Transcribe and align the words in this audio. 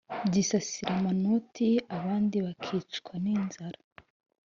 Byisasira 0.27 0.89
amanoti 0.99 1.67
abandi 1.97 2.37
bakicwa 2.45 3.13
n'inzara 3.23 3.79